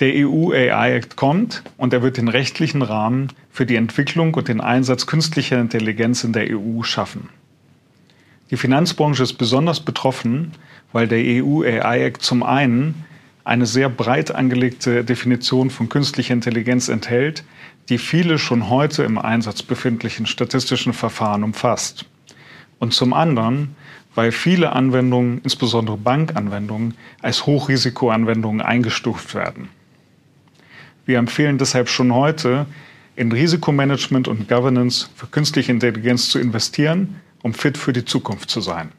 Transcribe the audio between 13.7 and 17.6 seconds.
breit angelegte Definition von künstlicher Intelligenz enthält,